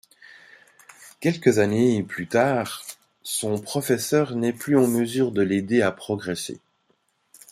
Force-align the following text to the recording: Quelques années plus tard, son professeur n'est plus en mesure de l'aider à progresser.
Quelques 1.19 1.59
années 1.59 2.01
plus 2.01 2.27
tard, 2.27 2.81
son 3.21 3.59
professeur 3.59 4.35
n'est 4.35 4.51
plus 4.51 4.75
en 4.75 4.87
mesure 4.87 5.31
de 5.31 5.43
l'aider 5.43 5.83
à 5.83 5.91
progresser. 5.91 6.59